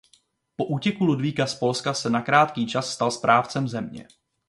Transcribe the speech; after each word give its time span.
Po 0.55 0.65
útěku 0.65 1.05
Ludvíka 1.05 1.47
z 1.47 1.55
Polska 1.55 1.93
se 1.93 2.09
na 2.09 2.21
krátký 2.21 2.65
čas 2.67 2.89
stal 2.89 3.11
správcem 3.11 3.67
země. 3.67 4.07